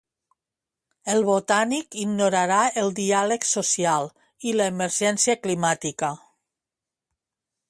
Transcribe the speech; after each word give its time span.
El 1.15 1.19
Botànic 1.27 1.97
ignorarà 2.05 2.63
el 2.85 2.91
diàleg 3.01 3.47
social 3.51 4.11
i 4.53 4.57
l'emergència 4.59 5.41
climàtica. 5.45 6.15